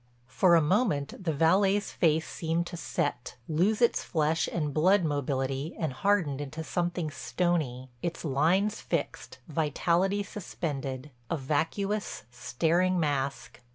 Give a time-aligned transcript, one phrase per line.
[0.25, 5.75] For a moment the valet's face seemed to set, lose its flesh and blood mobility
[5.77, 13.61] and harden into something stony, its lines fixed, vitality suspended,—a vacuous, staring mask.